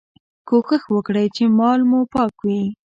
[0.47, 2.61] کوښښ وکړئ چي مال مو پاک وي.